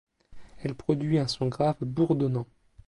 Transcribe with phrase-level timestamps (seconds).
[0.63, 2.47] Elle produit un son grave bourdonnant.